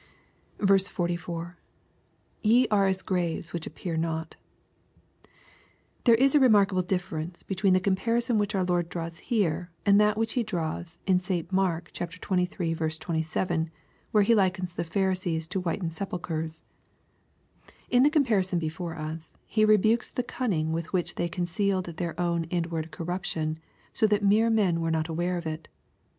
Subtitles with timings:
[0.57, 1.19] 14.
[2.41, 4.35] —[Ye are as graves which appear not]
[6.05, 10.17] There is a remarkable difference between the comparison which our Lord draws here and that
[10.17, 12.17] which He draws in St., Matt, xxiii.
[12.75, 13.69] 27,
[14.09, 16.63] where He likens the Pharisees to whitened sepulchres.
[17.91, 22.45] In the comparison before us He rebukes the cunning with which they concealed their own
[22.45, 23.59] inward corruption,
[23.93, 25.67] so that men were not aware of it.